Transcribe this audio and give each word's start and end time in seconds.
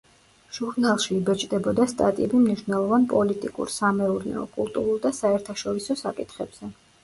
ჟურნალში 0.57 1.11
იბეჭდებოდა 1.15 1.85
სტატიები 1.91 2.41
მნიშვნელოვან 2.47 3.05
პოლიტიკურ, 3.13 3.71
სამეურნეო, 3.77 4.49
კულტურულ 4.59 5.01
და 5.07 5.15
საერთაშორისო 5.23 6.01
საკითხებზე. 6.05 6.77